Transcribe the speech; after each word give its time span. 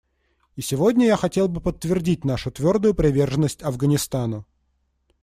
И 0.55 0.61
сегодня 0.63 1.05
я 1.05 1.15
хотел 1.15 1.47
бы 1.47 1.61
подтвердить 1.61 2.25
нашу 2.25 2.49
твердую 2.49 2.95
приверженность 2.95 3.61
Афганистану. 3.61 4.47